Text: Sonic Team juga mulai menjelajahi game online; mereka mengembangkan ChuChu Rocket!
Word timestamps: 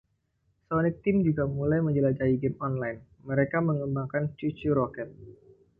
Sonic 0.67 0.95
Team 1.05 1.17
juga 1.27 1.43
mulai 1.57 1.77
menjelajahi 1.85 2.35
game 2.41 2.57
online; 2.67 2.99
mereka 3.29 3.57
mengembangkan 3.67 4.23
ChuChu 4.37 4.69
Rocket! 4.79 5.09